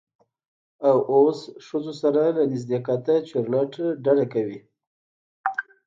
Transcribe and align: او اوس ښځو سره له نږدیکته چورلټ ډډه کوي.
او 0.87 0.95
اوس 1.13 1.39
ښځو 1.65 1.93
سره 2.01 2.21
له 2.35 2.43
نږدیکته 2.51 3.15
چورلټ 3.29 3.73
ډډه 4.03 4.25
کوي. 4.33 4.59